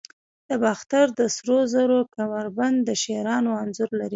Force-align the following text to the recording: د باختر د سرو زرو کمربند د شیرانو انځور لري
د 0.47 0.51
باختر 0.63 1.05
د 1.19 1.21
سرو 1.35 1.57
زرو 1.73 1.99
کمربند 2.15 2.77
د 2.87 2.89
شیرانو 3.01 3.51
انځور 3.63 3.91
لري 3.99 4.09